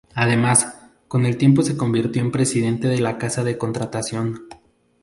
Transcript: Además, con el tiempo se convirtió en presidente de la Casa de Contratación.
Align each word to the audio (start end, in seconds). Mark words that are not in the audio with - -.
Además, 0.15 0.79
con 1.07 1.27
el 1.27 1.37
tiempo 1.37 1.61
se 1.61 1.77
convirtió 1.77 2.23
en 2.23 2.31
presidente 2.31 2.87
de 2.87 2.99
la 2.99 3.19
Casa 3.19 3.43
de 3.43 3.59
Contratación. 3.59 4.45